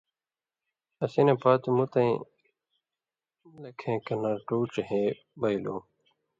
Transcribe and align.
اسی 1.03 1.21
نہ 1.27 1.33
پاتُو 1.41 1.69
مُتیں 1.77 2.13
لیکھیۡ 3.61 3.99
کَنارٹو 4.05 4.57
ڇِہېں 4.71 5.09
بَیلوۡ۔ 5.39 5.81